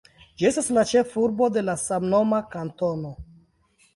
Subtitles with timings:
[0.41, 3.15] Ĝi estas la ĉefurbo de la samnoma kantono.